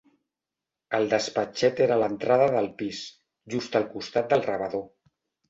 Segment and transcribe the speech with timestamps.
[0.99, 3.03] El despatxet era a l'entrada del pis,
[3.57, 4.85] just al costat del rebedor.